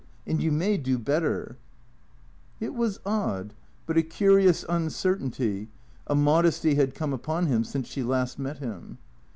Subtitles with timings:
[0.25, 1.57] And you may do better"
[2.59, 3.53] It was odd,
[3.85, 5.69] but a curious uncertainty,
[6.07, 8.97] a modesty had come upon him since she last met him.